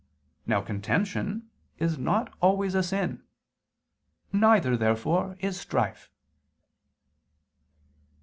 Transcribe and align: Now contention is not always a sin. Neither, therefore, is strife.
Now 0.47 0.61
contention 0.61 1.51
is 1.77 1.99
not 1.99 2.33
always 2.41 2.73
a 2.73 2.81
sin. 2.81 3.21
Neither, 4.33 4.75
therefore, 4.75 5.35
is 5.41 5.59
strife. 5.59 6.09